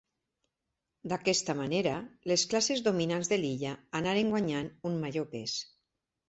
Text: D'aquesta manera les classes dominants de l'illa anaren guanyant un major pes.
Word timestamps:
D'aquesta 1.11 1.55
manera 1.59 1.93
les 2.31 2.45
classes 2.53 2.81
dominants 2.87 3.31
de 3.35 3.39
l'illa 3.43 3.75
anaren 4.01 4.33
guanyant 4.37 4.73
un 4.91 4.99
major 5.05 5.29
pes. 5.37 5.57